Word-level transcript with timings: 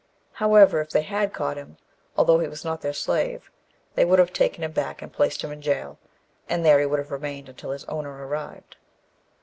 However, 0.31 0.81
if 0.81 0.89
they 0.89 1.03
had 1.03 1.31
caught 1.31 1.57
him, 1.57 1.77
although 2.17 2.39
he 2.39 2.47
was 2.47 2.65
not 2.65 2.81
their 2.81 2.91
slave, 2.91 3.51
they 3.93 4.03
would 4.03 4.17
have 4.17 4.33
taken 4.33 4.63
him 4.63 4.71
back 4.71 5.03
and 5.03 5.13
placed 5.13 5.43
him 5.43 5.51
in 5.51 5.61
jail, 5.61 5.99
and 6.49 6.65
there 6.65 6.79
he 6.79 6.87
would 6.87 6.97
have 6.97 7.11
remained 7.11 7.47
until 7.49 7.69
his 7.69 7.85
owner 7.85 8.25
arrived. 8.25 8.77